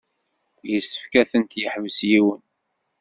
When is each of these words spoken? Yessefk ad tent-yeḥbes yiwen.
Yessefk 0.71 1.13
ad 1.21 1.27
tent-yeḥbes 1.31 1.97
yiwen. 2.09 2.41